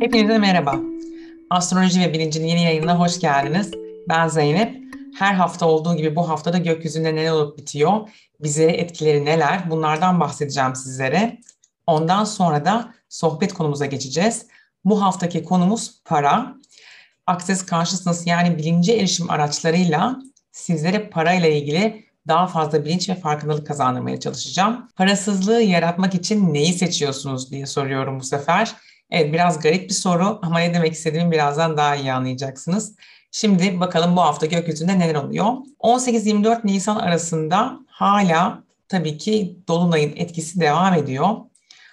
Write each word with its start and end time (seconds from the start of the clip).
Hepinize 0.00 0.38
merhaba. 0.38 0.80
Astroloji 1.50 2.00
ve 2.00 2.12
bilincin 2.12 2.44
yeni 2.44 2.62
yayınına 2.64 2.98
hoş 2.98 3.20
geldiniz. 3.20 3.70
Ben 4.08 4.28
Zeynep. 4.28 4.76
Her 5.18 5.34
hafta 5.34 5.66
olduğu 5.66 5.96
gibi 5.96 6.16
bu 6.16 6.28
haftada 6.28 6.58
gökyüzünde 6.58 7.14
neler 7.14 7.30
olup 7.30 7.58
bitiyor, 7.58 8.08
bize 8.42 8.64
etkileri 8.64 9.24
neler 9.24 9.70
bunlardan 9.70 10.20
bahsedeceğim 10.20 10.76
sizlere. 10.76 11.38
Ondan 11.86 12.24
sonra 12.24 12.64
da 12.64 12.94
sohbet 13.08 13.54
konumuza 13.54 13.86
geçeceğiz. 13.86 14.46
Bu 14.84 15.02
haftaki 15.02 15.44
konumuz 15.44 16.02
para. 16.04 16.54
Access 17.26 17.66
Consciousness 17.66 18.26
yani 18.26 18.58
bilince 18.58 18.92
erişim 18.92 19.30
araçlarıyla 19.30 20.16
sizlere 20.52 21.08
parayla 21.08 21.48
ilgili 21.48 22.06
daha 22.28 22.46
fazla 22.46 22.84
bilinç 22.84 23.08
ve 23.08 23.14
farkındalık 23.14 23.66
kazandırmaya 23.66 24.20
çalışacağım. 24.20 24.88
Parasızlığı 24.96 25.62
yaratmak 25.62 26.14
için 26.14 26.54
neyi 26.54 26.72
seçiyorsunuz 26.72 27.50
diye 27.50 27.66
soruyorum 27.66 28.20
bu 28.20 28.24
sefer. 28.24 28.74
Evet 29.10 29.32
biraz 29.32 29.60
garip 29.60 29.88
bir 29.88 29.94
soru 29.94 30.38
ama 30.42 30.58
ne 30.58 30.74
demek 30.74 30.92
istediğimi 30.92 31.32
birazdan 31.32 31.76
daha 31.76 31.96
iyi 31.96 32.12
anlayacaksınız. 32.12 32.96
Şimdi 33.30 33.80
bakalım 33.80 34.16
bu 34.16 34.20
hafta 34.20 34.46
gökyüzünde 34.46 34.98
neler 34.98 35.14
oluyor. 35.14 35.46
18-24 35.80 36.66
Nisan 36.66 36.96
arasında 36.96 37.80
hala 37.86 38.62
tabii 38.88 39.18
ki 39.18 39.58
Dolunay'ın 39.68 40.16
etkisi 40.16 40.60
devam 40.60 40.94
ediyor. 40.94 41.28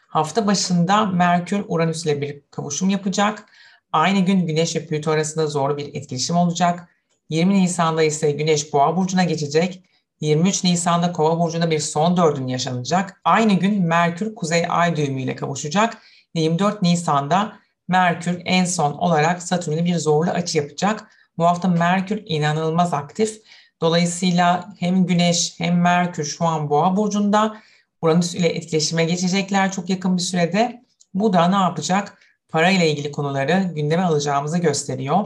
Hafta 0.07 0.47
başında 0.47 1.05
Merkür 1.05 1.65
Uranüs 1.67 2.05
ile 2.05 2.21
bir 2.21 2.41
kavuşum 2.51 2.89
yapacak. 2.89 3.45
Aynı 3.91 4.19
gün 4.19 4.47
Güneş 4.47 4.75
ve 4.75 4.85
Plüto 4.87 5.11
arasında 5.11 5.47
zor 5.47 5.77
bir 5.77 5.95
etkileşim 5.95 6.35
olacak. 6.35 6.89
20 7.29 7.53
Nisan'da 7.53 8.03
ise 8.03 8.31
Güneş 8.31 8.73
Boğa 8.73 8.97
burcuna 8.97 9.23
geçecek. 9.23 9.83
23 10.21 10.63
Nisan'da 10.63 11.11
Kova 11.11 11.39
burcunda 11.39 11.71
bir 11.71 11.79
son 11.79 12.17
dördün 12.17 12.47
yaşanacak. 12.47 13.21
Aynı 13.25 13.53
gün 13.53 13.83
Merkür 13.83 14.35
Kuzey 14.35 14.65
Ay 14.69 14.95
düğümüyle 14.95 15.35
kavuşacak 15.35 15.97
24 16.33 16.81
Nisan'da 16.81 17.53
Merkür 17.87 18.41
en 18.45 18.65
son 18.65 18.93
olarak 18.93 19.43
Satürn'e 19.43 19.85
bir 19.85 19.95
zorlu 19.95 20.29
açı 20.29 20.57
yapacak. 20.57 21.09
Bu 21.37 21.45
hafta 21.45 21.67
Merkür 21.67 22.23
inanılmaz 22.25 22.93
aktif. 22.93 23.41
Dolayısıyla 23.81 24.73
hem 24.79 25.05
Güneş 25.05 25.59
hem 25.59 25.81
Merkür 25.81 26.23
şu 26.23 26.45
an 26.45 26.69
Boğa 26.69 26.97
burcunda 26.97 27.57
Uranüs 28.01 28.35
ile 28.35 28.47
etkileşime 28.47 29.05
geçecekler 29.05 29.71
çok 29.71 29.89
yakın 29.89 30.17
bir 30.17 30.21
sürede. 30.21 30.83
Bu 31.13 31.33
da 31.33 31.47
ne 31.47 31.55
yapacak? 31.55 32.17
Para 32.49 32.69
ile 32.69 32.91
ilgili 32.91 33.11
konuları 33.11 33.71
gündeme 33.75 34.03
alacağımızı 34.03 34.57
gösteriyor. 34.57 35.25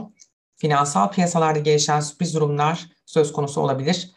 Finansal 0.56 1.10
piyasalarda 1.10 1.58
gelişen 1.58 2.00
sürpriz 2.00 2.34
durumlar 2.34 2.86
söz 3.06 3.32
konusu 3.32 3.60
olabilir. 3.60 4.10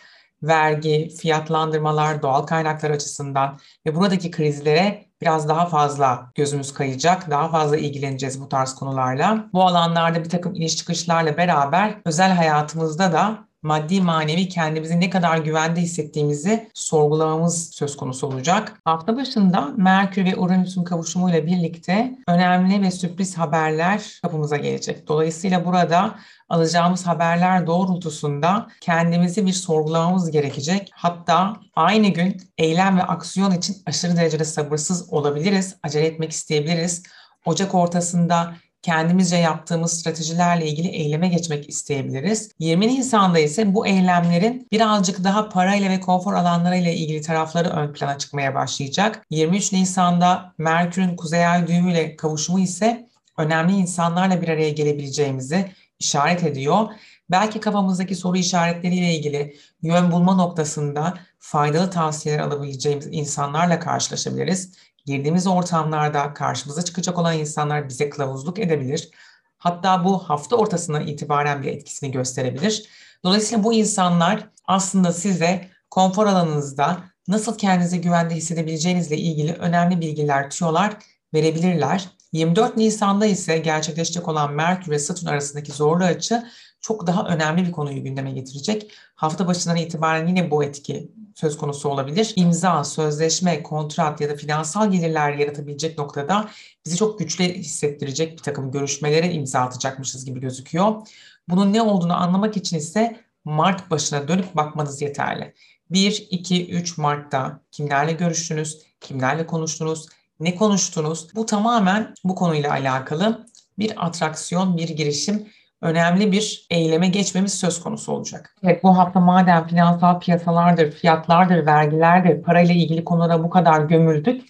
Vergi, 0.44 1.09
fiyatlandırmalar, 1.09 2.22
doğal 2.22 2.42
kaynaklar 2.42 2.89
açısından 2.89 3.59
ve 3.86 3.95
buradaki 3.95 4.31
krizlere 4.31 5.11
biraz 5.22 5.50
daha 5.50 5.66
fazla 5.66 6.31
gözümüz 6.36 6.73
kayacak, 6.73 7.30
daha 7.30 7.50
fazla 7.50 7.77
ilgileneceğiz 7.77 8.41
bu 8.41 8.50
tarz 8.50 8.75
konularla. 8.75 9.45
Bu 9.53 9.64
alanlarda 9.64 10.23
bir 10.23 10.30
takım 10.30 10.55
iniş 10.55 10.77
çıkışlarla 10.77 11.38
beraber 11.38 11.95
özel 12.05 12.31
hayatımızda 12.31 13.14
da 13.14 13.51
maddi 13.64 14.02
manevi 14.02 14.50
kendimizi 14.50 15.00
ne 15.00 15.09
kadar 15.09 15.38
güvende 15.38 15.81
hissettiğimizi 15.81 16.70
sorgulamamız 16.73 17.70
söz 17.73 17.98
konusu 17.98 18.28
olacak. 18.28 18.81
Hafta 18.86 19.17
başında 19.17 19.73
Merkür 19.78 20.26
ve 20.26 20.36
Uranüs'ün 20.36 20.84
kavuşumuyla 20.84 21.45
birlikte 21.45 22.16
önemli 22.28 22.82
ve 22.82 22.92
sürpriz 22.92 23.38
haberler 23.38 24.20
kapımıza 24.22 24.58
gelecek. 24.58 25.08
Dolayısıyla 25.08 25.66
burada 25.66 26.16
alacağımız 26.50 27.08
haberler 27.08 27.67
doğrultusunda 27.67 28.67
kendimizi 28.82 29.45
bir 29.45 29.54
sorgulamamız 29.54 30.32
gerekecek. 30.32 30.89
Hatta 30.94 31.54
aynı 31.76 32.08
gün 32.08 32.42
eylem 32.58 32.98
ve 32.98 33.04
aksiyon 33.04 33.52
için 33.52 33.78
aşırı 33.86 34.16
derecede 34.16 34.45
sabırsız 34.45 35.14
olabiliriz, 35.14 35.76
acele 35.84 36.06
etmek 36.06 36.32
isteyebiliriz. 36.32 37.04
Ocak 37.45 37.76
ortasında 37.76 38.54
kendimizce 38.82 39.38
yaptığımız 39.38 40.00
stratejilerle 40.00 40.68
ilgili 40.68 40.88
eyleme 40.88 41.28
geçmek 41.28 41.70
isteyebiliriz. 41.70 42.52
20 42.60 42.88
Nisan'da 42.88 43.40
ise 43.40 43.73
bu 43.73 43.88
eylemlerin 43.88 44.67
birazcık 44.72 45.23
daha 45.23 45.50
parayla 45.50 45.89
ve 45.89 46.00
konfor 46.00 46.33
alanlarıyla 46.33 46.92
ilgili 46.92 47.22
tarafları 47.22 47.70
ön 47.70 47.94
plana 47.94 48.17
çıkmaya 48.17 48.55
başlayacak. 48.55 49.26
23 49.30 49.73
Nisan'da 49.73 50.54
Merkür'ün 50.58 51.16
Kuzey 51.16 51.48
Ay 51.48 51.67
düğümüyle 51.67 52.16
kavuşumu 52.16 52.60
ise 52.60 53.08
önemli 53.38 53.73
insanlarla 53.73 54.42
bir 54.42 54.48
araya 54.48 54.70
gelebileceğimizi 54.70 55.72
işaret 56.00 56.44
ediyor. 56.44 56.89
Belki 57.31 57.59
kafamızdaki 57.59 58.15
soru 58.15 58.37
işaretleriyle 58.37 59.14
ilgili 59.14 59.55
yön 59.81 60.11
bulma 60.11 60.36
noktasında 60.36 61.17
faydalı 61.39 61.89
tavsiyeler 61.89 62.39
alabileceğimiz 62.39 63.08
insanlarla 63.11 63.80
karşılaşabiliriz. 63.80 64.73
Girdiğimiz 65.05 65.47
ortamlarda 65.47 66.33
karşımıza 66.33 66.81
çıkacak 66.81 67.17
olan 67.17 67.37
insanlar 67.37 67.89
bize 67.89 68.09
kılavuzluk 68.09 68.59
edebilir. 68.59 69.09
Hatta 69.58 70.05
bu 70.05 70.17
hafta 70.17 70.55
ortasından 70.55 71.08
itibaren 71.08 71.64
bir 71.64 71.67
etkisini 71.67 72.11
gösterebilir. 72.11 72.89
Dolayısıyla 73.23 73.63
bu 73.63 73.73
insanlar 73.73 74.49
aslında 74.67 75.13
size 75.13 75.67
konfor 75.89 76.27
alanınızda 76.27 77.03
nasıl 77.27 77.58
kendinizi 77.58 78.02
güvende 78.02 78.36
hissedebileceğinizle 78.36 79.17
ilgili 79.17 79.53
önemli 79.53 80.02
bilgiler, 80.02 80.49
tüyolar 80.49 80.98
verebilirler. 81.33 82.09
24 82.33 82.77
Nisan'da 82.77 83.25
ise 83.25 83.58
gerçekleşecek 83.58 84.27
olan 84.27 84.53
Merkür 84.53 84.92
ve 84.92 84.99
Satürn 84.99 85.27
arasındaki 85.27 85.71
zorlu 85.71 86.03
açı 86.03 86.43
çok 86.81 87.08
daha 87.08 87.27
önemli 87.27 87.65
bir 87.65 87.71
konuyu 87.71 88.03
gündeme 88.03 88.31
getirecek. 88.31 88.92
Hafta 89.15 89.47
başından 89.47 89.77
itibaren 89.77 90.27
yine 90.27 90.52
bu 90.52 90.64
etki 90.64 91.11
söz 91.36 91.58
konusu 91.58 91.89
olabilir. 91.89 92.33
İmza, 92.36 92.83
sözleşme, 92.83 93.64
kontrat 93.64 94.21
ya 94.21 94.30
da 94.30 94.36
finansal 94.36 94.92
gelirler 94.92 95.33
yaratabilecek 95.33 95.97
noktada 95.97 96.49
bizi 96.86 96.97
çok 96.97 97.19
güçlü 97.19 97.43
hissettirecek 97.43 98.37
bir 98.37 98.43
takım 98.43 98.71
görüşmelere 98.71 99.31
imza 99.31 99.59
atacakmışız 99.59 100.25
gibi 100.25 100.39
gözüküyor. 100.39 101.08
Bunun 101.49 101.73
ne 101.73 101.81
olduğunu 101.81 102.14
anlamak 102.14 102.58
için 102.58 102.77
ise 102.77 103.19
Mart 103.45 103.92
başına 103.92 104.27
dönüp 104.27 104.55
bakmanız 104.55 105.02
yeterli. 105.02 105.53
1, 105.89 106.27
2, 106.31 106.71
3 106.71 106.98
Mart'ta 106.98 107.59
kimlerle 107.71 108.11
görüştünüz, 108.11 108.81
kimlerle 109.02 109.45
konuştunuz, 109.45 110.08
ne 110.39 110.55
konuştunuz? 110.55 111.36
Bu 111.36 111.45
tamamen 111.45 112.13
bu 112.23 112.36
konuyla 112.36 112.71
alakalı 112.71 113.48
bir 113.80 114.05
atraksiyon, 114.05 114.77
bir 114.77 114.89
girişim, 114.89 115.48
önemli 115.81 116.31
bir 116.31 116.67
eyleme 116.69 117.08
geçmemiz 117.08 117.53
söz 117.53 117.80
konusu 117.83 118.11
olacak. 118.11 118.55
Evet 118.64 118.83
bu 118.83 118.97
hafta 118.97 119.19
madem 119.19 119.67
finansal 119.67 120.19
piyasalardır, 120.19 120.92
fiyatlardır, 120.92 121.65
vergilerdir, 121.65 122.42
parayla 122.42 122.73
ilgili 122.73 123.03
konulara 123.03 123.43
bu 123.43 123.49
kadar 123.49 123.81
gömüldük. 123.81 124.42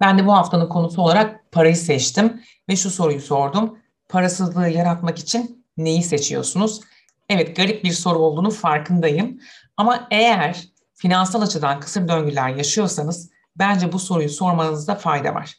Ben 0.00 0.18
de 0.18 0.26
bu 0.26 0.32
haftanın 0.32 0.68
konusu 0.68 1.02
olarak 1.02 1.52
parayı 1.52 1.76
seçtim 1.76 2.42
ve 2.68 2.76
şu 2.76 2.90
soruyu 2.90 3.20
sordum. 3.20 3.78
Parasızlığı 4.08 4.68
yaratmak 4.68 5.18
için 5.18 5.64
neyi 5.76 6.02
seçiyorsunuz? 6.02 6.80
Evet 7.28 7.56
garip 7.56 7.84
bir 7.84 7.92
soru 7.92 8.18
olduğunu 8.18 8.50
farkındayım. 8.50 9.40
Ama 9.76 10.08
eğer 10.10 10.64
finansal 10.94 11.42
açıdan 11.42 11.80
kısır 11.80 12.08
döngüler 12.08 12.48
yaşıyorsanız 12.48 13.30
Bence 13.58 13.92
bu 13.92 13.98
soruyu 13.98 14.28
sormanızda 14.28 14.94
fayda 14.94 15.34
var. 15.34 15.56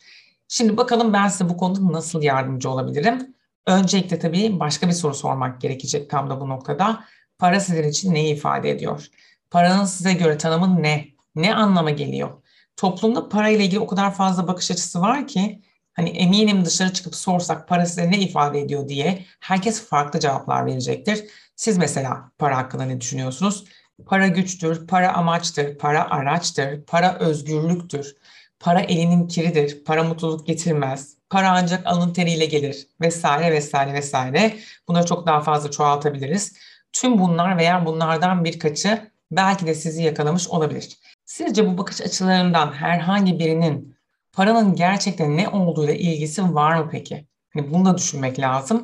Şimdi 0.47 0.77
bakalım 0.77 1.13
ben 1.13 1.27
size 1.27 1.49
bu 1.49 1.57
konuda 1.57 1.93
nasıl 1.93 2.21
yardımcı 2.21 2.69
olabilirim? 2.69 3.35
Öncelikle 3.67 4.19
tabii 4.19 4.59
başka 4.59 4.87
bir 4.87 4.93
soru 4.93 5.13
sormak 5.13 5.61
gerekecek 5.61 6.09
tam 6.09 6.29
da 6.29 6.41
bu 6.41 6.49
noktada. 6.49 7.03
Para 7.37 7.59
sizin 7.59 7.83
için 7.83 8.13
neyi 8.13 8.35
ifade 8.35 8.69
ediyor? 8.69 9.07
Paranın 9.51 9.85
size 9.85 10.13
göre 10.13 10.37
tanımı 10.37 10.83
ne? 10.83 11.07
Ne 11.35 11.55
anlama 11.55 11.91
geliyor? 11.91 12.29
Toplumda 12.77 13.29
parayla 13.29 13.65
ilgili 13.65 13.79
o 13.79 13.87
kadar 13.87 14.13
fazla 14.13 14.47
bakış 14.47 14.71
açısı 14.71 15.01
var 15.01 15.27
ki 15.27 15.61
hani 15.93 16.09
eminim 16.09 16.65
dışarı 16.65 16.93
çıkıp 16.93 17.15
sorsak 17.15 17.67
para 17.67 17.85
size 17.85 18.11
ne 18.11 18.19
ifade 18.19 18.61
ediyor 18.61 18.87
diye 18.87 19.25
herkes 19.39 19.87
farklı 19.87 20.19
cevaplar 20.19 20.65
verecektir. 20.65 21.25
Siz 21.55 21.77
mesela 21.77 22.31
para 22.37 22.57
hakkında 22.57 22.83
ne 22.83 23.01
düşünüyorsunuz? 23.01 23.65
Para 24.05 24.27
güçtür, 24.27 24.87
para 24.87 25.13
amaçtır, 25.13 25.77
para 25.77 26.09
araçtır, 26.09 26.85
para 26.85 27.17
özgürlüktür, 27.19 28.15
para 28.59 28.79
elinin 28.79 29.27
kiridir, 29.27 29.83
para 29.83 30.03
mutluluk 30.03 30.47
getirmez, 30.47 31.16
para 31.29 31.51
ancak 31.51 31.87
alın 31.87 32.13
teriyle 32.13 32.45
gelir 32.45 32.87
vesaire 33.01 33.51
vesaire 33.51 33.93
vesaire. 33.93 34.57
Bunları 34.87 35.05
çok 35.05 35.27
daha 35.27 35.41
fazla 35.41 35.71
çoğaltabiliriz. 35.71 36.57
Tüm 36.93 37.19
bunlar 37.19 37.57
veya 37.57 37.85
bunlardan 37.85 38.43
birkaçı 38.43 39.11
belki 39.31 39.67
de 39.67 39.75
sizi 39.75 40.03
yakalamış 40.03 40.47
olabilir. 40.47 40.97
Sizce 41.25 41.67
bu 41.67 41.77
bakış 41.77 42.01
açılarından 42.01 42.73
herhangi 42.73 43.39
birinin 43.39 43.97
paranın 44.33 44.75
gerçekten 44.75 45.37
ne 45.37 45.49
olduğuyla 45.49 45.93
ilgisi 45.93 46.55
var 46.55 46.75
mı 46.75 46.89
peki? 46.91 47.27
Hani 47.53 47.71
bunu 47.71 47.85
da 47.85 47.97
düşünmek 47.97 48.39
lazım. 48.39 48.83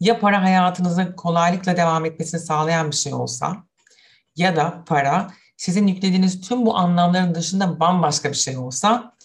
Ya 0.00 0.20
para 0.20 0.42
hayatınızın 0.42 1.12
kolaylıkla 1.12 1.76
devam 1.76 2.04
etmesini 2.04 2.40
sağlayan 2.40 2.90
bir 2.90 2.96
şey 2.96 3.14
olsa 3.14 3.56
ya 4.36 4.56
da 4.56 4.84
para 4.86 5.30
sizin 5.56 5.86
yüklediğiniz 5.86 6.40
tüm 6.40 6.66
bu 6.66 6.76
anlamların 6.76 7.34
dışında 7.34 7.80
bambaşka 7.80 8.28
bir 8.30 8.36
şey 8.36 8.56
olsa 8.56 9.15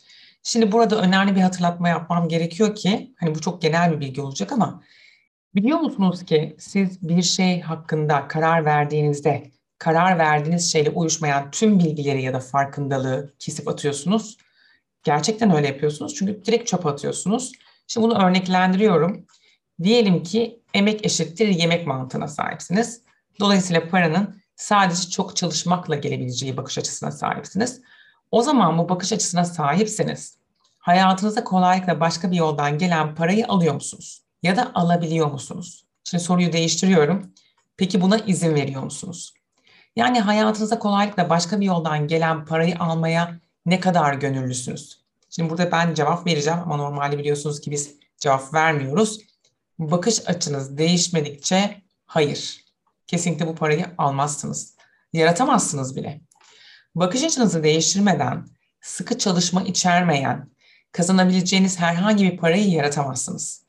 şimdi 0.43 0.71
burada 0.71 1.01
önemli 1.01 1.35
bir 1.35 1.41
hatırlatma 1.41 1.89
yapmam 1.89 2.27
gerekiyor 2.27 2.75
ki 2.75 3.13
hani 3.17 3.35
bu 3.35 3.41
çok 3.41 3.61
genel 3.61 3.91
bir 3.91 3.99
bilgi 3.99 4.21
olacak 4.21 4.51
ama 4.51 4.83
biliyor 5.55 5.79
musunuz 5.79 6.25
ki 6.25 6.55
siz 6.59 7.09
bir 7.09 7.21
şey 7.21 7.61
hakkında 7.61 8.27
karar 8.27 8.65
verdiğinizde 8.65 9.51
karar 9.77 10.19
verdiğiniz 10.19 10.71
şeyle 10.71 10.89
uyuşmayan 10.89 11.51
tüm 11.51 11.79
bilgileri 11.79 12.21
ya 12.21 12.33
da 12.33 12.39
farkındalığı 12.39 13.33
kesip 13.39 13.67
atıyorsunuz. 13.67 14.37
Gerçekten 15.03 15.55
öyle 15.55 15.67
yapıyorsunuz 15.67 16.15
çünkü 16.15 16.45
direkt 16.45 16.67
çöpe 16.67 16.89
atıyorsunuz. 16.89 17.51
Şimdi 17.87 18.07
bunu 18.07 18.23
örneklendiriyorum. 18.23 19.25
Diyelim 19.83 20.23
ki 20.23 20.61
emek 20.73 21.05
eşittir 21.05 21.47
yemek 21.47 21.87
mantığına 21.87 22.27
sahipsiniz. 22.27 23.01
Dolayısıyla 23.39 23.89
paranın 23.89 24.41
sadece 24.55 25.09
çok 25.09 25.35
çalışmakla 25.35 25.95
gelebileceği 25.95 26.57
bakış 26.57 26.77
açısına 26.77 27.11
sahipsiniz. 27.11 27.81
O 28.31 28.41
zaman 28.41 28.77
bu 28.77 28.89
bakış 28.89 29.13
açısına 29.13 29.45
sahipseniz 29.45 30.37
hayatınıza 30.79 31.43
kolaylıkla 31.43 31.99
başka 31.99 32.31
bir 32.31 32.35
yoldan 32.35 32.77
gelen 32.77 33.15
parayı 33.15 33.47
alıyor 33.47 33.73
musunuz? 33.73 34.23
Ya 34.43 34.55
da 34.55 34.71
alabiliyor 34.75 35.31
musunuz? 35.31 35.85
Şimdi 36.03 36.23
soruyu 36.23 36.53
değiştiriyorum. 36.53 37.33
Peki 37.77 38.01
buna 38.01 38.17
izin 38.17 38.55
veriyor 38.55 38.83
musunuz? 38.83 39.33
Yani 39.95 40.19
hayatınıza 40.19 40.79
kolaylıkla 40.79 41.29
başka 41.29 41.59
bir 41.59 41.65
yoldan 41.65 42.07
gelen 42.07 42.45
parayı 42.45 42.79
almaya 42.79 43.39
ne 43.65 43.79
kadar 43.79 44.13
gönüllüsünüz? 44.13 45.01
Şimdi 45.29 45.49
burada 45.49 45.71
ben 45.71 45.93
cevap 45.93 46.27
vereceğim 46.27 46.59
ama 46.59 46.77
normalde 46.77 47.17
biliyorsunuz 47.17 47.61
ki 47.61 47.71
biz 47.71 47.95
cevap 48.17 48.53
vermiyoruz. 48.53 49.19
Bakış 49.79 50.29
açınız 50.29 50.77
değişmedikçe 50.77 51.81
hayır. 52.05 52.65
Kesinlikle 53.07 53.47
bu 53.47 53.55
parayı 53.55 53.85
almazsınız. 53.97 54.75
Yaratamazsınız 55.13 55.95
bile. 55.95 56.21
Bakış 56.95 57.23
açınızı 57.23 57.63
değiştirmeden, 57.63 58.45
sıkı 58.81 59.17
çalışma 59.17 59.61
içermeyen, 59.61 60.49
kazanabileceğiniz 60.91 61.79
herhangi 61.79 62.31
bir 62.31 62.37
parayı 62.37 62.69
yaratamazsınız. 62.69 63.65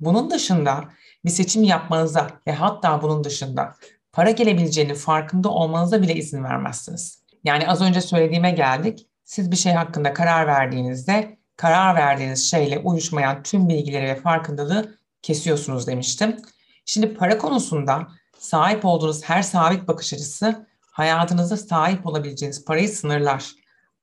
Bunun 0.00 0.30
dışında 0.30 0.84
bir 1.24 1.30
seçim 1.30 1.62
yapmanıza 1.62 2.30
ve 2.46 2.52
hatta 2.52 3.02
bunun 3.02 3.24
dışında 3.24 3.74
para 4.12 4.30
gelebileceğini 4.30 4.94
farkında 4.94 5.48
olmanıza 5.48 6.02
bile 6.02 6.14
izin 6.14 6.44
vermezsiniz. 6.44 7.22
Yani 7.44 7.68
az 7.68 7.80
önce 7.80 8.00
söylediğime 8.00 8.50
geldik. 8.50 9.06
Siz 9.24 9.50
bir 9.50 9.56
şey 9.56 9.72
hakkında 9.72 10.14
karar 10.14 10.46
verdiğinizde 10.46 11.38
karar 11.56 11.94
verdiğiniz 11.94 12.50
şeyle 12.50 12.78
uyuşmayan 12.78 13.42
tüm 13.42 13.68
bilgileri 13.68 14.06
ve 14.06 14.16
farkındalığı 14.20 14.98
kesiyorsunuz 15.22 15.86
demiştim. 15.86 16.36
Şimdi 16.84 17.14
para 17.14 17.38
konusunda 17.38 18.08
sahip 18.38 18.84
olduğunuz 18.84 19.24
her 19.24 19.42
sabit 19.42 19.88
bakış 19.88 20.12
açısı 20.12 20.66
hayatınızda 20.96 21.56
sahip 21.56 22.06
olabileceğiniz 22.06 22.64
parayı 22.64 22.88
sınırlar. 22.88 23.52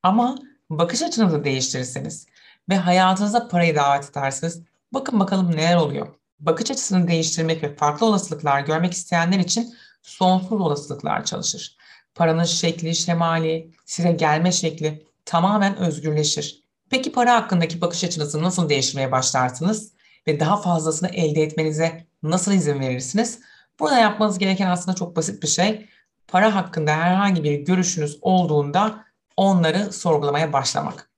Ama 0.03 0.35
bakış 0.69 1.01
açınızı 1.01 1.43
değiştirirseniz 1.43 2.27
ve 2.69 2.75
hayatınıza 2.77 3.47
parayı 3.47 3.75
davet 3.75 4.09
ederseniz 4.09 4.61
bakın 4.91 5.19
bakalım 5.19 5.51
neler 5.51 5.75
oluyor. 5.75 6.07
Bakış 6.39 6.71
açısını 6.71 7.07
değiştirmek 7.07 7.63
ve 7.63 7.75
farklı 7.75 8.05
olasılıklar 8.05 8.59
görmek 8.61 8.93
isteyenler 8.93 9.39
için 9.39 9.75
sonsuz 10.01 10.61
olasılıklar 10.61 11.25
çalışır. 11.25 11.77
Paranın 12.15 12.43
şekli, 12.43 12.95
şemali, 12.95 13.71
size 13.85 14.11
gelme 14.11 14.51
şekli 14.51 15.07
tamamen 15.25 15.77
özgürleşir. 15.77 16.63
Peki 16.89 17.11
para 17.11 17.35
hakkındaki 17.35 17.81
bakış 17.81 18.03
açınızı 18.03 18.43
nasıl 18.43 18.69
değiştirmeye 18.69 19.11
başlarsınız 19.11 19.91
ve 20.27 20.39
daha 20.39 20.61
fazlasını 20.61 21.09
elde 21.09 21.41
etmenize 21.43 22.07
nasıl 22.23 22.51
izin 22.51 22.79
verirsiniz? 22.79 23.39
Burada 23.79 23.99
yapmanız 23.99 24.37
gereken 24.39 24.67
aslında 24.69 24.95
çok 24.95 25.15
basit 25.15 25.43
bir 25.43 25.47
şey. 25.47 25.89
Para 26.33 26.55
hakkında 26.55 26.91
herhangi 26.91 27.43
bir 27.43 27.59
görüşünüz 27.59 28.17
olduğunda 28.21 29.05
onları 29.37 29.93
sorgulamaya 29.93 30.53
başlamak. 30.53 31.09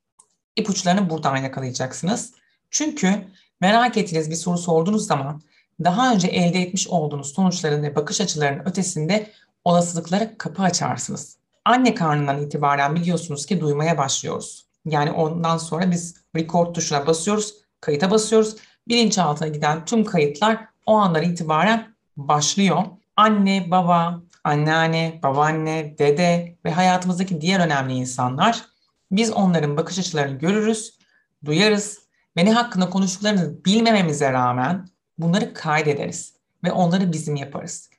İpuçlarını 0.55 1.09
buradan 1.09 1.37
yakalayacaksınız. 1.37 2.33
Çünkü 2.69 3.27
merak 3.61 3.97
ettiğiniz 3.97 4.29
bir 4.29 4.35
soru 4.35 4.57
sorduğunuz 4.57 5.07
zaman 5.07 5.41
daha 5.83 6.13
önce 6.13 6.27
elde 6.27 6.61
etmiş 6.61 6.87
olduğunuz 6.87 7.33
sonuçların 7.33 7.83
ve 7.83 7.95
bakış 7.95 8.21
açılarının 8.21 8.65
ötesinde 8.65 9.31
olasılıklara 9.65 10.37
kapı 10.37 10.63
açarsınız. 10.63 11.37
Anne 11.65 11.95
karnından 11.95 12.41
itibaren 12.41 12.95
biliyorsunuz 12.95 13.45
ki 13.45 13.61
duymaya 13.61 13.97
başlıyoruz. 13.97 14.65
Yani 14.85 15.11
ondan 15.11 15.57
sonra 15.57 15.91
biz 15.91 16.15
record 16.35 16.75
tuşuna 16.75 17.07
basıyoruz, 17.07 17.53
kayıta 17.81 18.11
basıyoruz. 18.11 18.55
Bilinçaltına 18.87 19.47
giden 19.47 19.85
tüm 19.85 20.05
kayıtlar 20.05 20.65
o 20.85 20.95
andan 20.95 21.23
itibaren 21.23 21.95
başlıyor. 22.17 22.83
Anne, 23.15 23.71
baba, 23.71 24.21
anneanne, 24.45 25.19
babaanne, 25.23 25.95
dede 25.97 26.57
ve 26.65 26.71
hayatımızdaki 26.71 27.41
diğer 27.41 27.59
önemli 27.59 27.93
insanlar 27.93 28.65
biz 29.11 29.31
onların 29.31 29.77
bakış 29.77 29.99
açılarını 29.99 30.37
görürüz, 30.37 30.99
duyarız 31.45 31.99
ve 32.37 32.45
ne 32.45 32.53
hakkında 32.53 32.89
konuştuklarını 32.89 33.65
bilmememize 33.65 34.31
rağmen 34.33 34.87
bunları 35.17 35.53
kaydederiz 35.53 36.33
ve 36.63 36.71
onları 36.71 37.13
bizim 37.13 37.35
yaparız. 37.35 37.89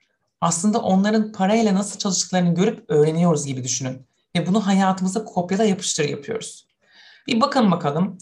Aslında 0.40 0.78
onların 0.78 1.32
parayla 1.32 1.74
nasıl 1.74 1.98
çalıştıklarını 1.98 2.54
görüp 2.54 2.84
öğreniyoruz 2.90 3.46
gibi 3.46 3.64
düşünün 3.64 4.06
ve 4.36 4.46
bunu 4.46 4.66
hayatımıza 4.66 5.24
kopyala 5.24 5.64
yapıştır 5.64 6.08
yapıyoruz. 6.08 6.66
Bir 7.26 7.40
bakın 7.40 7.70
bakalım 7.70 8.18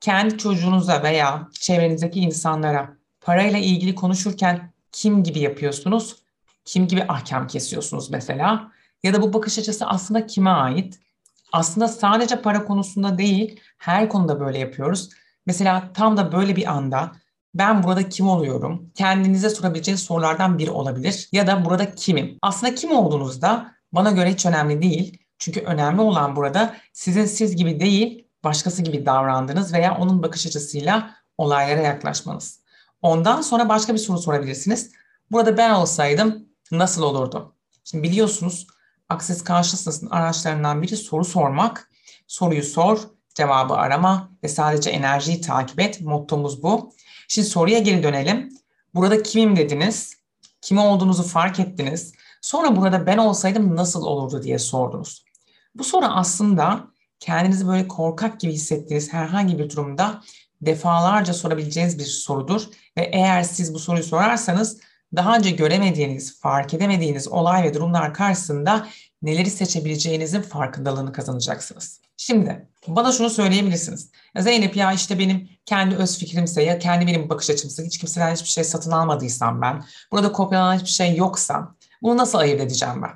kendi 0.00 0.38
çocuğunuza 0.38 1.02
veya 1.02 1.48
çevrenizdeki 1.60 2.20
insanlara 2.20 2.96
parayla 3.20 3.58
ilgili 3.58 3.94
konuşurken 3.94 4.72
kim 4.92 5.22
gibi 5.22 5.38
yapıyorsunuz? 5.38 6.25
Kim 6.66 6.88
gibi 6.88 7.04
ahkam 7.08 7.46
kesiyorsunuz 7.46 8.10
mesela? 8.10 8.72
Ya 9.02 9.14
da 9.14 9.22
bu 9.22 9.32
bakış 9.32 9.58
açısı 9.58 9.86
aslında 9.86 10.26
kime 10.26 10.50
ait? 10.50 11.00
Aslında 11.52 11.88
sadece 11.88 12.42
para 12.42 12.64
konusunda 12.64 13.18
değil, 13.18 13.60
her 13.78 14.08
konuda 14.08 14.40
böyle 14.40 14.58
yapıyoruz. 14.58 15.10
Mesela 15.46 15.90
tam 15.94 16.16
da 16.16 16.32
böyle 16.32 16.56
bir 16.56 16.72
anda 16.72 17.12
ben 17.54 17.82
burada 17.82 18.08
kim 18.08 18.28
oluyorum? 18.28 18.90
Kendinize 18.94 19.50
sorabileceğiniz 19.50 20.02
sorulardan 20.02 20.58
biri 20.58 20.70
olabilir. 20.70 21.28
Ya 21.32 21.46
da 21.46 21.64
burada 21.64 21.94
kimim? 21.94 22.38
Aslında 22.42 22.74
kim 22.74 22.92
olduğunuzda 22.92 23.74
bana 23.92 24.10
göre 24.10 24.32
hiç 24.32 24.46
önemli 24.46 24.82
değil. 24.82 25.18
Çünkü 25.38 25.60
önemli 25.60 26.00
olan 26.00 26.36
burada 26.36 26.76
sizin 26.92 27.24
siz 27.24 27.56
gibi 27.56 27.80
değil, 27.80 28.28
başkası 28.44 28.82
gibi 28.82 29.06
davrandığınız 29.06 29.72
veya 29.72 29.96
onun 29.98 30.22
bakış 30.22 30.46
açısıyla 30.46 31.10
olaylara 31.38 31.80
yaklaşmanız. 31.80 32.60
Ondan 33.02 33.40
sonra 33.40 33.68
başka 33.68 33.94
bir 33.94 33.98
soru 33.98 34.18
sorabilirsiniz. 34.18 34.92
Burada 35.30 35.56
ben 35.56 35.70
olsaydım 35.70 36.45
nasıl 36.72 37.02
olurdu? 37.02 37.54
Şimdi 37.84 38.08
biliyorsunuz 38.08 38.66
Access 39.08 39.44
Consciousness'ın 39.44 40.10
araçlarından 40.10 40.82
biri 40.82 40.96
soru 40.96 41.24
sormak. 41.24 41.90
Soruyu 42.26 42.62
sor, 42.62 42.98
cevabı 43.34 43.74
arama 43.74 44.30
ve 44.42 44.48
sadece 44.48 44.90
enerjiyi 44.90 45.40
takip 45.40 45.80
et. 45.80 46.00
Mottomuz 46.00 46.62
bu. 46.62 46.92
Şimdi 47.28 47.48
soruya 47.48 47.78
geri 47.78 48.02
dönelim. 48.02 48.48
Burada 48.94 49.22
kimim 49.22 49.56
dediniz? 49.56 50.16
Kim 50.60 50.78
olduğunuzu 50.78 51.22
fark 51.22 51.60
ettiniz. 51.60 52.12
Sonra 52.40 52.76
burada 52.76 53.06
ben 53.06 53.18
olsaydım 53.18 53.76
nasıl 53.76 54.02
olurdu 54.02 54.42
diye 54.42 54.58
sordunuz. 54.58 55.24
Bu 55.74 55.84
soru 55.84 56.06
aslında 56.06 56.86
kendinizi 57.20 57.68
böyle 57.68 57.88
korkak 57.88 58.40
gibi 58.40 58.52
hissettiğiniz 58.52 59.12
herhangi 59.12 59.58
bir 59.58 59.70
durumda 59.70 60.22
defalarca 60.62 61.34
sorabileceğiniz 61.34 61.98
bir 61.98 62.04
sorudur. 62.04 62.62
Ve 62.98 63.10
eğer 63.12 63.42
siz 63.42 63.74
bu 63.74 63.78
soruyu 63.78 64.04
sorarsanız 64.04 64.80
daha 65.16 65.36
önce 65.36 65.50
göremediğiniz, 65.50 66.40
fark 66.40 66.74
edemediğiniz 66.74 67.28
olay 67.28 67.62
ve 67.62 67.74
durumlar 67.74 68.14
karşısında 68.14 68.86
neleri 69.22 69.50
seçebileceğinizin 69.50 70.42
farkındalığını 70.42 71.12
kazanacaksınız. 71.12 72.00
Şimdi 72.16 72.68
bana 72.88 73.12
şunu 73.12 73.30
söyleyebilirsiniz. 73.30 74.10
Zeynep 74.38 74.76
ya 74.76 74.92
işte 74.92 75.18
benim 75.18 75.48
kendi 75.66 75.96
öz 75.96 76.18
fikrimse 76.18 76.62
ya 76.62 76.78
kendi 76.78 77.06
benim 77.06 77.28
bakış 77.28 77.50
açımsa 77.50 77.82
hiç 77.82 77.98
kimseden 77.98 78.34
hiçbir 78.34 78.48
şey 78.48 78.64
satın 78.64 78.90
almadıysam 78.90 79.62
ben, 79.62 79.84
burada 80.12 80.32
kopyalanan 80.32 80.74
hiçbir 80.74 80.90
şey 80.90 81.16
yoksa 81.16 81.74
bunu 82.02 82.16
nasıl 82.16 82.38
ayırt 82.38 82.60
edeceğim 82.60 83.02
ben? 83.02 83.10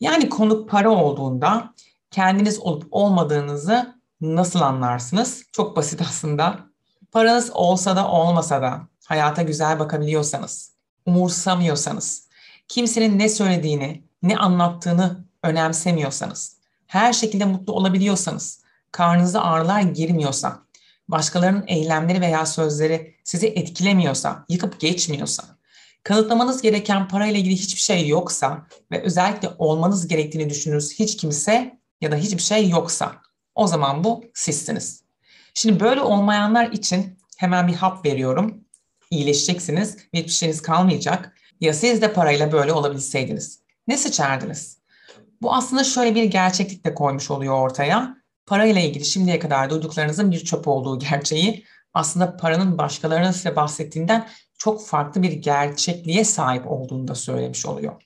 Yani 0.00 0.28
konu 0.28 0.66
para 0.66 0.90
olduğunda 0.90 1.74
kendiniz 2.10 2.58
olup 2.58 2.86
olmadığınızı 2.90 3.94
nasıl 4.20 4.60
anlarsınız? 4.60 5.42
Çok 5.52 5.76
basit 5.76 6.00
aslında. 6.00 6.58
Paranız 7.12 7.50
olsa 7.54 7.96
da 7.96 8.08
olmasa 8.08 8.62
da 8.62 8.80
hayata 9.06 9.42
güzel 9.42 9.78
bakabiliyorsanız, 9.78 10.72
umursamıyorsanız, 11.08 12.28
kimsenin 12.68 13.18
ne 13.18 13.28
söylediğini, 13.28 14.02
ne 14.22 14.36
anlattığını 14.36 15.24
önemsemiyorsanız, 15.42 16.56
her 16.86 17.12
şekilde 17.12 17.44
mutlu 17.44 17.72
olabiliyorsanız, 17.72 18.60
karnınıza 18.92 19.40
ağrılar 19.40 19.80
girmiyorsa, 19.80 20.62
başkalarının 21.08 21.64
eylemleri 21.66 22.20
veya 22.20 22.46
sözleri 22.46 23.14
sizi 23.24 23.46
etkilemiyorsa, 23.46 24.44
yıkıp 24.48 24.80
geçmiyorsa, 24.80 25.44
kanıtlamanız 26.02 26.62
gereken 26.62 27.08
parayla 27.08 27.40
ilgili 27.40 27.54
hiçbir 27.54 27.80
şey 27.80 28.08
yoksa 28.08 28.66
ve 28.90 29.02
özellikle 29.02 29.50
olmanız 29.58 30.08
gerektiğini 30.08 30.50
düşündüğünüz 30.50 30.98
hiç 30.98 31.16
kimse 31.16 31.78
ya 32.00 32.12
da 32.12 32.16
hiçbir 32.16 32.42
şey 32.42 32.68
yoksa 32.68 33.12
o 33.54 33.66
zaman 33.66 34.04
bu 34.04 34.24
sizsiniz. 34.34 35.02
Şimdi 35.54 35.80
böyle 35.80 36.00
olmayanlar 36.00 36.70
için 36.72 37.18
hemen 37.36 37.68
bir 37.68 37.74
hap 37.74 38.06
veriyorum. 38.06 38.64
İyileşeceksiniz 39.10 39.96
ve 40.14 40.18
hiçbir 40.18 40.32
şeyiniz 40.32 40.62
kalmayacak. 40.62 41.36
Ya 41.60 41.74
siz 41.74 42.02
de 42.02 42.12
parayla 42.12 42.52
böyle 42.52 42.72
olabilseydiniz. 42.72 43.60
Ne 43.86 43.96
seçerdiniz? 43.96 44.78
Bu 45.42 45.54
aslında 45.54 45.84
şöyle 45.84 46.14
bir 46.14 46.24
gerçeklik 46.24 46.84
de 46.84 46.94
koymuş 46.94 47.30
oluyor 47.30 47.54
ortaya. 47.54 48.16
Parayla 48.46 48.80
ilgili 48.80 49.04
şimdiye 49.04 49.38
kadar 49.38 49.70
duyduklarınızın 49.70 50.30
bir 50.30 50.44
çöp 50.44 50.68
olduğu 50.68 50.98
gerçeği 50.98 51.64
aslında 51.94 52.36
paranın 52.36 52.78
başkalarının 52.78 53.30
size 53.30 53.56
bahsettiğinden 53.56 54.28
çok 54.58 54.86
farklı 54.86 55.22
bir 55.22 55.32
gerçekliğe 55.32 56.24
sahip 56.24 56.70
olduğunu 56.70 57.08
da 57.08 57.14
söylemiş 57.14 57.66
oluyor. 57.66 58.02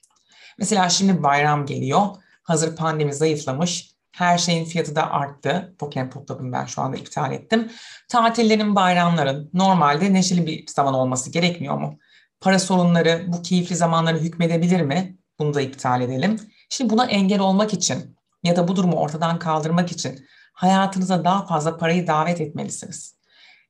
Mesela 0.57 0.89
şimdi 0.89 1.23
bayram 1.23 1.65
geliyor. 1.65 2.07
Hazır 2.43 2.75
pandemi 2.75 3.13
zayıflamış. 3.13 3.92
Her 4.13 4.37
şeyin 4.37 4.65
fiyatı 4.65 4.95
da 4.95 5.11
arttı. 5.11 5.75
Poken 5.79 6.09
Pot'ladım 6.09 6.51
ben 6.51 6.65
şu 6.65 6.81
anda 6.81 6.97
iptal 6.97 7.31
ettim. 7.31 7.71
Tatillerin, 8.09 8.75
bayramların 8.75 9.49
normalde 9.53 10.13
neşeli 10.13 10.47
bir 10.47 10.67
zaman 10.67 10.93
olması 10.93 11.31
gerekmiyor 11.31 11.77
mu? 11.77 11.99
Para 12.41 12.59
sorunları 12.59 13.25
bu 13.27 13.41
keyifli 13.41 13.75
zamanları 13.75 14.17
hükmedebilir 14.17 14.81
mi? 14.81 15.17
Bunu 15.39 15.53
da 15.53 15.61
iptal 15.61 16.01
edelim. 16.01 16.39
Şimdi 16.69 16.89
buna 16.89 17.05
engel 17.05 17.39
olmak 17.39 17.73
için 17.73 18.15
ya 18.43 18.55
da 18.55 18.67
bu 18.67 18.75
durumu 18.75 18.95
ortadan 18.95 19.39
kaldırmak 19.39 19.91
için 19.91 20.25
hayatınıza 20.53 21.23
daha 21.23 21.45
fazla 21.45 21.77
parayı 21.77 22.07
davet 22.07 22.41
etmelisiniz. 22.41 23.17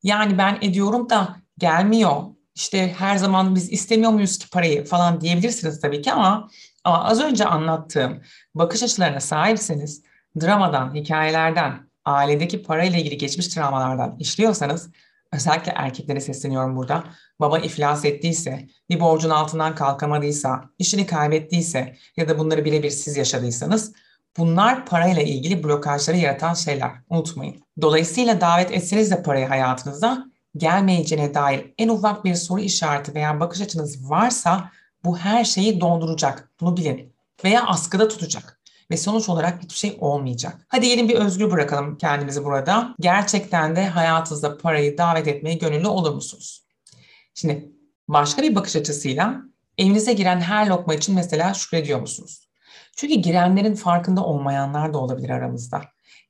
Yani 0.03 0.38
ben 0.38 0.57
ediyorum 0.62 1.09
da 1.09 1.35
gelmiyor. 1.57 2.23
İşte 2.55 2.93
her 2.93 3.17
zaman 3.17 3.55
biz 3.55 3.71
istemiyor 3.71 4.12
muyuz 4.12 4.38
ki 4.38 4.50
parayı 4.50 4.85
falan 4.85 5.21
diyebilirsiniz 5.21 5.81
tabii 5.81 6.01
ki 6.01 6.12
ama, 6.12 6.50
ama 6.83 7.03
az 7.03 7.21
önce 7.21 7.45
anlattığım 7.45 8.21
bakış 8.55 8.83
açılarına 8.83 9.19
sahipseniz 9.19 10.03
dramadan, 10.41 10.95
hikayelerden, 10.95 11.89
ailedeki 12.05 12.63
parayla 12.63 12.99
ilgili 12.99 13.17
geçmiş 13.17 13.47
travmalardan 13.47 14.15
işliyorsanız 14.19 14.89
özellikle 15.33 15.71
erkeklere 15.71 16.21
sesleniyorum 16.21 16.75
burada. 16.75 17.03
Baba 17.39 17.59
iflas 17.59 18.05
ettiyse, 18.05 18.67
bir 18.89 18.99
borcun 18.99 19.29
altından 19.29 19.75
kalkamadıysa, 19.75 20.63
işini 20.79 21.05
kaybettiyse 21.05 21.95
ya 22.17 22.29
da 22.29 22.39
bunları 22.39 22.65
birebir 22.65 22.89
siz 22.89 23.17
yaşadıysanız 23.17 23.93
bunlar 24.37 24.85
parayla 24.85 25.21
ilgili 25.21 25.63
blokajları 25.63 26.17
yaratan 26.17 26.53
şeyler. 26.53 26.91
Unutmayın. 27.09 27.63
Dolayısıyla 27.81 28.41
davet 28.41 28.71
etseniz 28.71 29.11
de 29.11 29.23
parayı 29.23 29.47
hayatınızda 29.47 30.25
gelmeyeceğine 30.57 31.33
dair 31.33 31.73
en 31.77 31.89
ufak 31.89 32.25
bir 32.25 32.35
soru 32.35 32.59
işareti 32.59 33.15
veya 33.15 33.39
bakış 33.39 33.61
açınız 33.61 34.09
varsa 34.09 34.71
bu 35.03 35.17
her 35.17 35.43
şeyi 35.43 35.81
donduracak. 35.81 36.49
Bunu 36.61 36.77
bilin. 36.77 37.13
Veya 37.43 37.67
askıda 37.67 38.07
tutacak 38.07 38.62
ve 38.93 38.97
sonuç 38.97 39.29
olarak 39.29 39.63
hiçbir 39.63 39.77
şey 39.77 39.97
olmayacak. 40.00 40.65
Hadi 40.67 40.88
gelin 40.88 41.09
bir 41.09 41.15
özgür 41.15 41.51
bırakalım 41.51 41.97
kendimizi 41.97 42.45
burada. 42.45 42.95
Gerçekten 43.00 43.75
de 43.75 43.88
hayatınızda 43.88 44.57
parayı 44.57 44.97
davet 44.97 45.27
etmeye 45.27 45.55
gönüllü 45.55 45.88
olur 45.88 46.13
musunuz? 46.13 46.65
Şimdi 47.33 47.71
başka 48.07 48.41
bir 48.41 48.55
bakış 48.55 48.75
açısıyla 48.75 49.41
evinize 49.77 50.13
giren 50.13 50.41
her 50.41 50.67
lokma 50.67 50.93
için 50.93 51.15
mesela 51.15 51.53
şükrediyor 51.53 52.00
musunuz? 52.00 52.47
Çünkü 52.95 53.15
girenlerin 53.15 53.75
farkında 53.75 54.23
olmayanlar 54.25 54.93
da 54.93 54.97
olabilir 54.97 55.29
aramızda. 55.29 55.81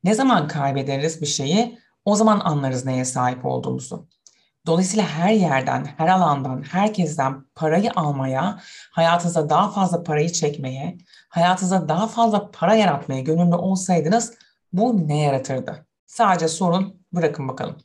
Ne 0.03 0.13
zaman 0.13 0.47
kaybederiz 0.47 1.21
bir 1.21 1.25
şeyi 1.25 1.79
o 2.05 2.15
zaman 2.15 2.39
anlarız 2.39 2.85
neye 2.85 3.05
sahip 3.05 3.45
olduğumuzu. 3.45 4.07
Dolayısıyla 4.65 5.05
her 5.05 5.33
yerden, 5.33 5.85
her 5.97 6.07
alandan, 6.07 6.63
herkesten 6.71 7.45
parayı 7.55 7.91
almaya, 7.95 8.59
hayatınıza 8.91 9.49
daha 9.49 9.71
fazla 9.71 10.03
parayı 10.03 10.31
çekmeye, 10.31 10.97
hayatınıza 11.33 11.89
daha 11.89 12.07
fazla 12.07 12.51
para 12.51 12.75
yaratmaya 12.75 13.21
gönüllü 13.21 13.55
olsaydınız 13.55 14.33
bu 14.73 15.07
ne 15.07 15.21
yaratırdı? 15.21 15.85
Sadece 16.05 16.47
sorun 16.47 16.95
bırakın 17.13 17.47
bakalım. 17.47 17.77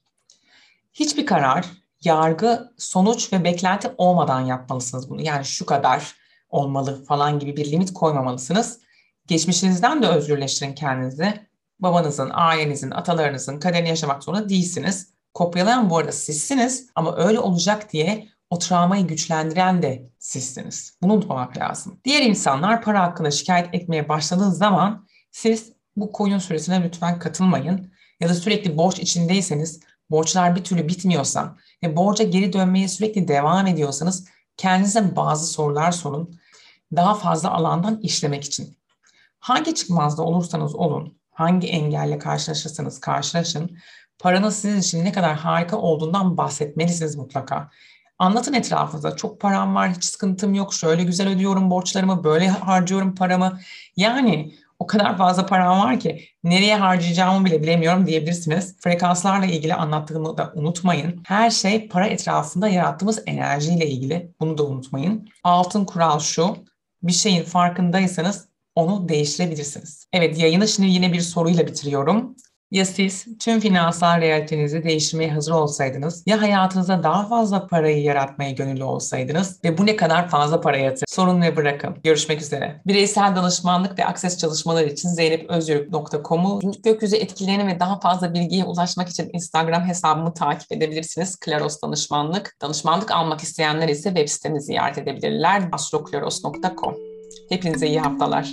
Hiçbir 0.93 1.27
karar, 1.27 1.67
yargı, 2.05 2.73
sonuç 2.79 3.33
ve 3.33 3.45
beklenti 3.45 3.91
olmadan 3.99 4.41
yapmalısınız 4.41 5.11
bunu. 5.11 5.23
Yani 5.23 5.45
şu 5.45 5.67
kadar 5.67 6.15
olmalı 6.49 7.05
falan 7.05 7.39
gibi 7.39 7.57
bir 7.57 7.73
limit 7.73 7.95
koymamalısınız. 7.95 8.81
Geçmişinizden 9.27 10.03
de 10.03 10.07
özgürleştirin 10.07 10.75
kendinizi. 10.75 11.49
Babanızın, 11.81 12.31
ailenizin, 12.35 12.91
atalarınızın 12.91 13.61
kaderini 13.61 13.89
yaşamak 13.89 14.25
zorunda 14.25 14.49
değilsiniz. 14.49 15.13
Kopyalayan 15.35 15.91
bu 15.91 15.99
arada 15.99 16.13
sizsiniz 16.13 16.91
ama 16.95 17.17
öyle 17.17 17.39
olacak 17.39 17.93
diye 17.93 18.29
o 18.51 18.59
travmayı 18.59 19.07
güçlendiren 19.07 19.83
de 19.83 20.11
sizsiniz. 20.19 20.97
Bunu 21.03 21.13
unutmamak 21.13 21.59
lazım. 21.59 22.01
Diğer 22.05 22.23
insanlar 22.23 22.83
para 22.83 23.03
hakkında 23.03 23.31
şikayet 23.31 23.75
etmeye 23.75 24.09
başladığınız 24.09 24.59
zaman 24.59 25.07
siz 25.31 25.73
bu 25.97 26.13
koyun 26.13 26.39
süresine 26.39 26.85
lütfen 26.85 27.19
katılmayın. 27.19 27.93
Ya 28.21 28.29
da 28.29 28.35
sürekli 28.35 28.77
borç 28.77 28.99
içindeyseniz, 28.99 29.81
borçlar 30.11 30.57
bir 30.57 30.65
türlü 30.65 30.89
bitmiyorsa 30.89 31.57
ve 31.85 31.97
borca 31.97 32.25
geri 32.25 32.53
dönmeye 32.53 32.89
sürekli 32.89 33.29
devam 33.29 33.67
ediyorsanız 33.67 34.29
kendinize 34.57 35.17
bazı 35.17 35.47
sorular 35.47 35.93
sorun. 35.93 36.41
Daha 36.97 37.15
fazla 37.15 37.51
alandan 37.51 38.01
işlemek 38.01 38.45
için. 38.45 38.79
Hangi 39.39 39.75
çıkmazda 39.75 40.23
olursanız 40.23 40.75
olun, 40.75 41.19
hangi 41.31 41.69
engelle 41.69 42.19
karşılaşırsanız 42.19 43.01
karşılaşın, 43.01 43.79
paranın 44.19 44.51
sizin 44.51 44.81
için 44.81 45.05
ne 45.05 45.13
kadar 45.13 45.37
harika 45.37 45.77
olduğundan 45.77 46.37
bahsetmelisiniz 46.37 47.17
mutlaka. 47.17 47.71
Anlatın 48.19 48.53
etrafınıza 48.53 49.17
çok 49.17 49.41
param 49.41 49.75
var, 49.75 49.91
hiç 49.91 50.05
sıkıntım 50.05 50.55
yok, 50.55 50.75
şöyle 50.75 51.05
güzel 51.05 51.29
ödüyorum 51.29 51.71
borçlarımı, 51.71 52.25
böyle 52.25 52.49
harcıyorum 52.49 53.15
paramı. 53.15 53.59
Yani 53.97 54.55
o 54.79 54.87
kadar 54.87 55.19
fazla 55.19 55.47
param 55.47 55.81
var 55.81 56.01
ki 56.01 56.25
nereye 56.45 56.77
harcayacağımı 56.77 57.45
bile 57.45 57.63
bilemiyorum 57.63 58.07
diyebilirsiniz. 58.07 58.77
Frekanslarla 58.81 59.47
ilgili 59.47 59.75
anlattığımı 59.75 60.39
da 60.39 60.53
unutmayın. 60.55 61.21
Her 61.27 61.51
şey 61.51 61.89
para 61.89 62.07
etrafında 62.07 62.69
yarattığımız 62.69 63.23
enerjiyle 63.27 63.87
ilgili. 63.87 64.35
Bunu 64.41 64.59
da 64.59 64.67
unutmayın. 64.67 65.29
Altın 65.45 65.85
kural 65.85 66.19
şu. 66.19 66.57
Bir 67.03 67.13
şeyin 67.13 67.45
farkındaysanız 67.45 68.49
onu 68.75 69.09
değiştirebilirsiniz. 69.09 70.07
Evet 70.13 70.39
yayını 70.39 70.69
şimdi 70.69 70.89
yine 70.89 71.13
bir 71.13 71.21
soruyla 71.21 71.67
bitiriyorum. 71.67 72.37
Ya 72.71 72.85
siz 72.85 73.27
tüm 73.39 73.61
finansal 73.61 74.21
realitenizi 74.21 74.85
değiştirmeye 74.85 75.31
hazır 75.31 75.53
olsaydınız, 75.53 76.23
ya 76.27 76.43
hayatınızda 76.43 77.03
daha 77.03 77.29
fazla 77.29 77.67
parayı 77.67 78.03
yaratmaya 78.03 78.51
gönüllü 78.51 78.85
olsaydınız 78.85 79.65
ve 79.65 79.79
bu 79.79 79.87
ne 79.87 79.97
kadar 79.97 80.29
fazla 80.29 80.61
para 80.61 80.77
yatır? 80.77 81.05
Sorun 81.09 81.43
ve 81.43 81.57
bırakın. 81.57 81.97
Görüşmek 82.05 82.43
üzere. 82.43 82.81
Bireysel 82.87 83.37
danışmanlık 83.37 83.99
ve 83.99 84.05
akses 84.05 84.39
çalışmaları 84.39 84.87
için 84.87 85.09
zeynepözyürük.com'u 85.09 86.61
gökyüzü 86.85 87.17
etkilerini 87.17 87.67
ve 87.67 87.81
daha 87.81 88.01
fazla 88.01 88.35
bilgiye 88.35 88.65
ulaşmak 88.65 89.09
için 89.09 89.31
Instagram 89.33 89.83
hesabımı 89.83 90.35
takip 90.35 90.73
edebilirsiniz. 90.73 91.37
Klaros 91.37 91.83
Danışmanlık. 91.83 92.57
Danışmanlık 92.63 93.11
almak 93.11 93.41
isteyenler 93.41 93.89
ise 93.89 94.09
web 94.09 94.29
sitemi 94.29 94.63
ziyaret 94.63 94.99
edebilirler. 94.99 95.63
astrokleros.com 95.73 96.95
Hepinize 97.49 97.87
iyi 97.87 98.01
haftalar. 98.01 98.49